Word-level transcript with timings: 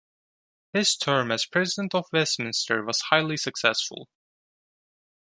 His 0.73 0.95
term 0.95 1.31
as 1.31 1.45
president 1.45 1.93
of 1.93 2.07
Westminster 2.11 2.83
was 2.83 2.99
highly 3.11 3.37
successful. 3.37 4.09